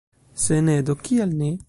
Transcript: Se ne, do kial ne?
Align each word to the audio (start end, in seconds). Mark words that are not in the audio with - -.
Se 0.43 0.55
ne, 0.69 0.77
do 0.87 0.95
kial 1.03 1.37
ne? 1.43 1.55